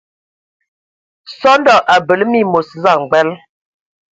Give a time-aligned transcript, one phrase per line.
[1.39, 3.29] Sɔndɔ a bəle məmos samgbal.